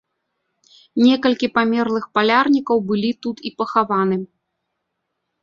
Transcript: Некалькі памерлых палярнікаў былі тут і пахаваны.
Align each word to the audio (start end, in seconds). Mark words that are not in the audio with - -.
Некалькі 1.07 1.47
памерлых 1.57 2.05
палярнікаў 2.15 2.77
былі 2.93 3.11
тут 3.27 3.37
і 3.51 3.53
пахаваны. 3.61 4.17